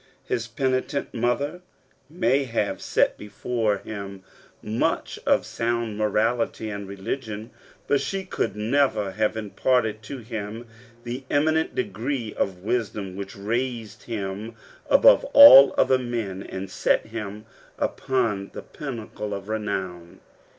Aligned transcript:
His 0.23 0.47
penitent 0.47 1.13
mother 1.13 1.61
may 2.09 2.45
have 2.45 2.81
sat 2.81 3.19
before 3.19 3.77
him 3.77 4.23
much 4.59 5.19
of 5.27 5.45
sound 5.45 5.95
morality 5.95 6.71
and 6.71 6.87
religion, 6.87 7.51
but 7.85 8.01
she 8.01 8.25
could 8.25 8.55
never 8.55 9.11
have 9.11 9.37
imparted 9.37 10.01
to 10.01 10.17
him 10.17 10.65
the 11.03 11.23
eminent 11.29 11.75
degree 11.75 12.33
of 12.33 12.63
wisdom 12.63 13.15
which 13.15 13.35
raised 13.35 14.01
him 14.01 14.55
above 14.89 15.23
all 15.35 15.71
other 15.77 15.99
men 15.99 16.41
and 16.41 16.71
set 16.71 17.05
him 17.05 17.45
upon 17.77 18.49
the 18.55 18.63
pinnacle 18.63 19.35
of 19.35 19.49
renown. 19.49 20.19